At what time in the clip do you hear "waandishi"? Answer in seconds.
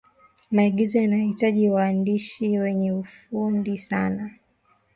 1.69-2.59